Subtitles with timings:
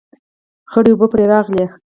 [0.71, 1.65] خړې اوبه پرې راغلې